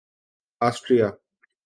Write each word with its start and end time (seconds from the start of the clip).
Austria 0.61 1.07